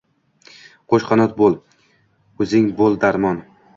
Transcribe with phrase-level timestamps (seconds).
[0.93, 1.53] Qoʼsh qanot boʼl,
[2.41, 3.37] Oʼzing boʼl darmon